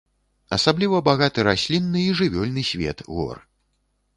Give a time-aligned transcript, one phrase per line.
[0.55, 3.37] Асабліва багаты раслінны і жывёльны свет гор.